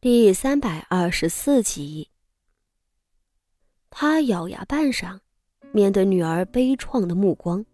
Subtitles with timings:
[0.00, 2.08] 第三百二十四集，
[3.90, 5.18] 他咬牙半晌，
[5.72, 7.66] 面对女儿悲怆的目光，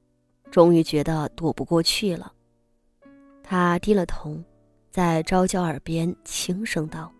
[0.50, 2.32] 终于觉得躲不过去了。
[3.42, 4.42] 他低了头，
[4.90, 7.12] 在昭娇耳边轻声道：“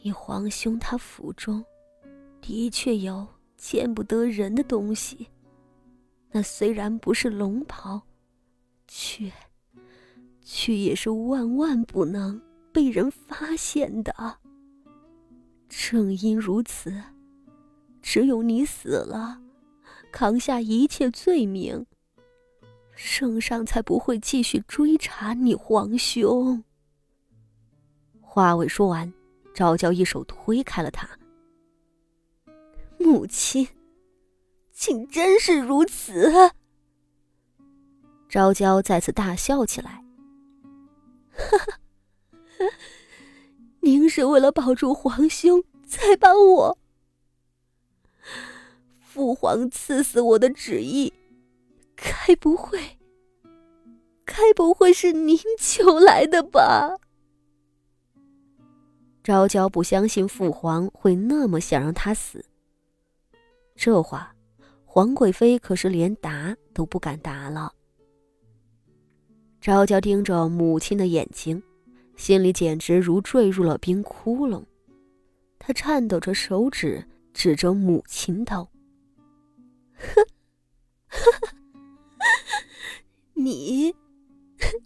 [0.00, 1.64] 你皇兄他府中，
[2.40, 5.26] 的确有见不得人的东西。
[6.30, 8.00] 那虽然不是龙袍，
[8.86, 9.32] 却，
[10.44, 12.40] 却也是万万不能。”
[12.72, 14.38] 被人发现的。
[15.68, 16.92] 正因如此，
[18.02, 19.40] 只有你死了，
[20.10, 21.86] 扛下一切罪名，
[22.94, 26.64] 圣上才不会继续追查你皇兄。
[28.20, 29.12] 话未说完，
[29.54, 31.08] 昭娇一手推开了他。
[32.98, 33.66] 母亲，
[34.72, 36.52] 竟真是如此！
[38.28, 40.04] 昭娇再次大笑起来，
[41.32, 41.78] 哈哈。
[43.80, 46.78] 您是为了保住皇兄，才把我
[49.00, 51.12] 父皇赐死我的旨意，
[51.96, 52.98] 该不会，
[54.24, 56.98] 该不会是您求来的吧？
[59.22, 62.44] 昭娇不相信父皇会那么想让他死。
[63.74, 64.34] 这话，
[64.84, 67.72] 皇贵妃可是连答都不敢答了。
[69.60, 71.62] 昭娇盯着母亲的眼睛。
[72.20, 74.66] 心里简直如坠入了冰窟窿，
[75.58, 78.70] 他颤抖着手指指着母亲道
[83.32, 83.94] ：“你，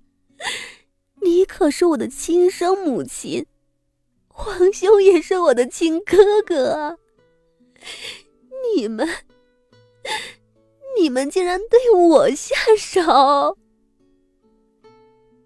[1.22, 3.44] 你可是我的亲生母亲，
[4.28, 6.98] 皇兄也是我的亲哥哥啊，
[8.76, 9.08] 你们，
[10.96, 13.58] 你们竟然对我下手！”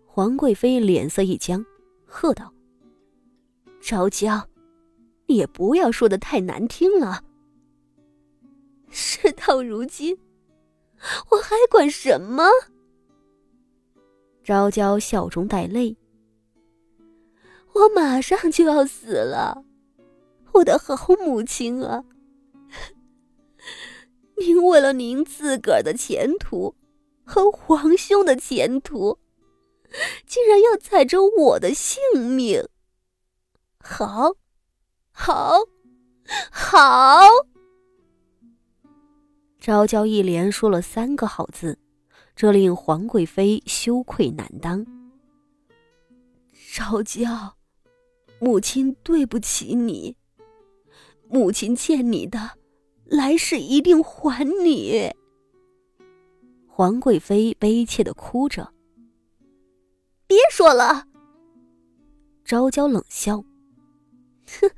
[0.05, 1.65] 皇贵妃脸色一僵。
[2.11, 2.53] 喝道
[3.81, 4.49] ：“昭娇，
[5.27, 7.23] 你也不要说的太难听了。
[8.89, 10.19] 事到如今，
[11.31, 12.49] 我还管什么？”
[14.43, 15.99] 昭娇笑中带泪
[17.75, 19.63] ：“我马上就要死了，
[20.55, 22.03] 我的好母亲啊！
[24.41, 26.75] 您为了您自个儿的前途
[27.23, 29.19] 和皇兄的前途。”
[30.27, 32.67] 竟然要踩着我的性命！
[33.81, 34.35] 好，
[35.11, 35.61] 好，
[36.51, 37.23] 好！
[39.59, 41.79] 昭娇一连说了三个好字，
[42.37, 44.87] 这令皇贵妃羞愧难当。
[46.75, 47.57] 昭娇，
[48.39, 50.17] 母亲对不起你，
[51.29, 52.53] 母亲欠你的，
[53.05, 55.13] 来世一定还你。
[56.69, 58.73] 皇贵妃悲切的哭着。
[60.29, 61.07] 别说了。
[62.45, 63.43] 昭娇冷笑
[64.61, 64.71] ：“哼，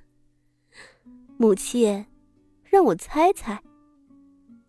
[1.37, 2.07] 母亲，
[2.63, 3.61] 让我猜猜，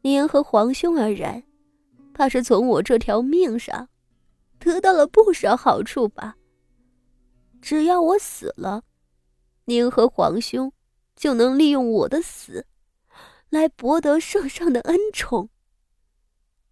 [0.01, 1.43] 您和皇兄二人，
[2.15, 3.89] 怕是从我这条命上
[4.57, 6.35] 得到了不少好处吧？
[7.61, 8.83] 只要我死了，
[9.65, 10.73] 您和皇兄
[11.15, 12.65] 就能利用我的死，
[13.51, 15.51] 来博得圣上的恩宠。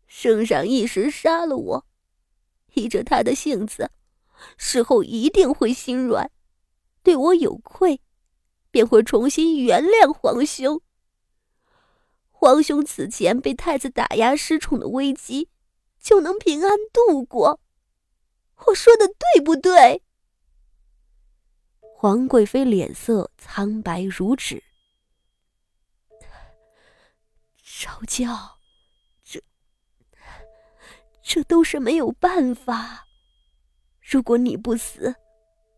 [0.07, 1.85] 圣上一时杀了我，
[2.73, 3.91] 依着他的性子。”
[4.57, 6.31] 事后一定会心软，
[7.03, 8.01] 对我有愧，
[8.71, 10.81] 便会重新原谅皇兄。
[12.31, 15.49] 皇兄此前被太子打压失宠的危机，
[15.99, 17.59] 就能平安度过。
[18.67, 20.03] 我说的对不对？
[21.81, 24.63] 皇贵妃脸色苍白如纸。
[27.61, 28.59] 昭娇，
[29.23, 29.43] 这
[31.21, 33.08] 这都是没有办法。
[34.09, 35.13] 如果你不死，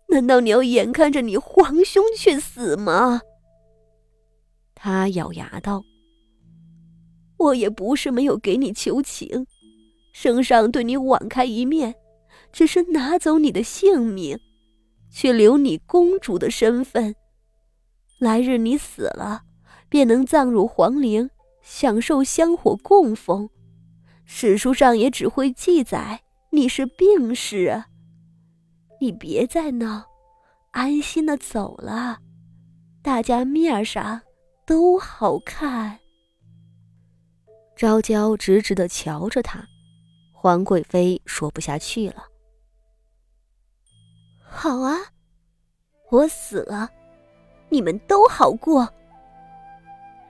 [0.07, 3.19] 难道你要眼看着你皇兄去死吗？
[4.73, 5.83] 他咬牙道
[7.37, 9.45] ：“我也不是没有给你求情，
[10.13, 11.93] 圣上对你网开一面，
[12.53, 14.39] 只是拿走你的性命，
[15.11, 17.13] 却留你公主的身份。
[18.17, 19.41] 来日你死了，
[19.89, 21.29] 便能葬入皇陵，
[21.61, 23.49] 享受香火供奉，
[24.23, 26.21] 史书上也只会记载
[26.51, 27.83] 你是病逝。”
[29.01, 30.05] 你别再闹，
[30.69, 32.19] 安心的走了，
[33.01, 34.21] 大家面上
[34.63, 35.97] 都好看。
[37.75, 39.67] 昭娇直直的瞧着他，
[40.31, 42.27] 皇贵妃说不下去了。
[44.39, 44.99] 好啊，
[46.11, 46.87] 我死了，
[47.69, 48.87] 你们都好过。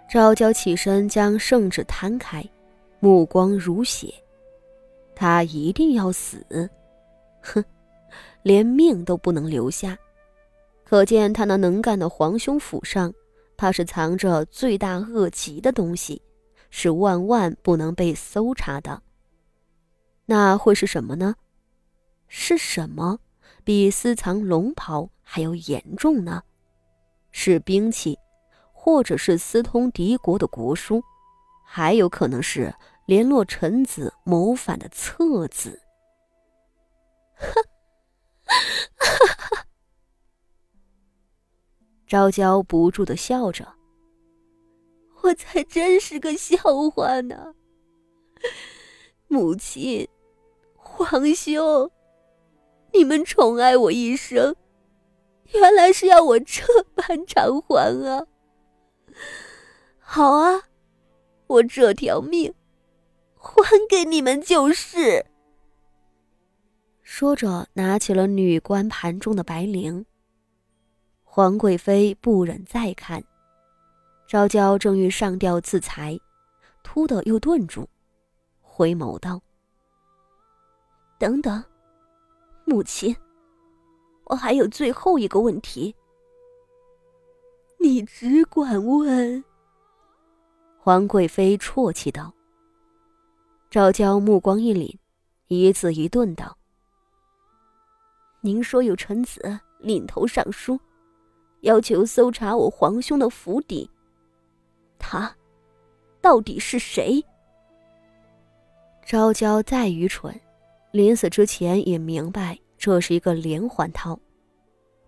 [0.09, 2.41] 昭娇起身将圣旨摊开，
[3.01, 4.13] 目光如血，
[5.13, 6.69] 他一定要死，
[7.41, 7.61] 哼。
[8.43, 9.97] 连命都不能留下，
[10.83, 13.13] 可见他那能干的皇兄府上，
[13.55, 16.21] 怕是藏着罪大恶极的东西，
[16.69, 19.01] 是万万不能被搜查的。
[20.25, 21.35] 那会是什么呢？
[22.27, 23.19] 是什么
[23.63, 26.41] 比私藏龙袍还要严重呢？
[27.31, 28.17] 是兵器，
[28.73, 31.01] 或者是私通敌国的国书，
[31.65, 32.73] 还有可能是
[33.05, 35.81] 联络臣子谋反的册子。
[37.35, 37.51] 哼！
[38.97, 39.65] 哈 哈
[42.07, 43.75] 昭娇不住的笑着，
[45.21, 46.57] 我才真是个笑
[46.93, 47.55] 话呢。
[49.27, 50.09] 母亲，
[50.75, 51.89] 皇兄，
[52.91, 54.55] 你们宠爱我一生，
[55.53, 58.27] 原来是要我这般偿还啊！
[59.99, 60.63] 好啊，
[61.47, 62.53] 我这条命
[63.37, 65.30] 还给你们就是。
[67.13, 70.05] 说着，拿起了女官盘中的白绫。
[71.25, 73.21] 皇贵妃不忍再看，
[74.29, 76.17] 昭娇正欲上吊自裁，
[76.83, 77.85] 突的又顿住，
[78.61, 79.41] 回眸道
[81.19, 81.61] ：“等等，
[82.63, 83.13] 母亲，
[84.23, 85.93] 我还有最后一个问题。”
[87.77, 89.43] 你只管问。
[90.79, 92.33] 皇贵妃啜泣道。
[93.69, 94.95] 昭娇目光一凛，
[95.47, 96.57] 一字一顿道
[98.41, 100.79] ：“您说有臣子领头上书。”
[101.61, 103.87] 要求搜查我皇兄的府邸，
[104.97, 105.31] 他
[106.19, 107.23] 到底是谁？
[109.05, 110.33] 昭娇再愚蠢，
[110.89, 114.19] 临死之前也明白这是一个连环套。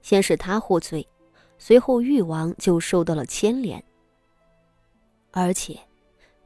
[0.03, 1.07] 先是他获罪，
[1.57, 3.83] 随后誉王就受到了牵连。
[5.31, 5.79] 而且，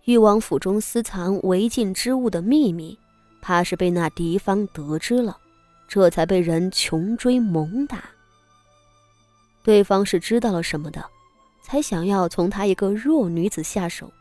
[0.06, 2.98] 誉王府中私藏违禁之物的秘密，
[3.42, 5.38] 怕是被那敌方得知了，
[5.88, 8.04] 这才被人穷追猛打。
[9.64, 11.04] 对方是知道了什么的，
[11.62, 14.12] 才想要从她一个弱女子下手，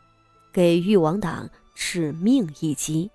[0.51, 3.09] 给誉王党致命一击。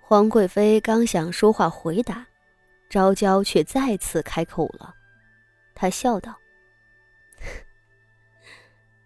[0.00, 2.26] 皇贵妃刚想说话回答，
[2.90, 4.94] 昭娇却再次开口了。
[5.74, 6.36] 她笑道：“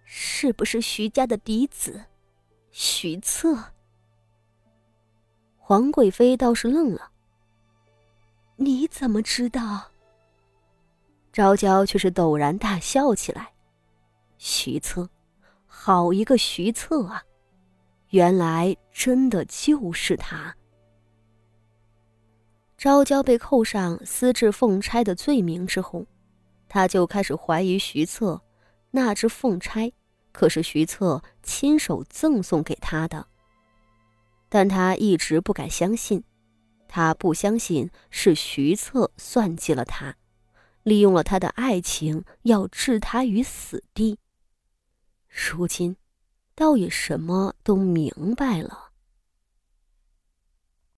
[0.04, 2.04] 是不是徐家的嫡子，
[2.70, 3.72] 徐策？”
[5.56, 7.12] 皇贵妃倒是愣了
[8.86, 9.90] ：“你怎么知道？”
[11.34, 13.52] 昭娇却是陡然大笑起来，
[14.38, 15.10] 徐策，
[15.66, 17.24] 好一个徐策啊！
[18.10, 20.54] 原来真的就是他。
[22.78, 26.06] 昭娇被扣上私制凤钗的罪名之后，
[26.68, 28.40] 他就开始怀疑徐策，
[28.92, 29.90] 那只凤钗
[30.30, 33.26] 可是徐策亲手赠送给他的。
[34.48, 36.22] 但他一直不敢相信，
[36.88, 40.16] 他不相信是徐策算计了他。
[40.82, 44.18] 利用了他的爱情，要置他于死地。
[45.28, 45.96] 如今，
[46.54, 48.85] 倒也什么都明白了。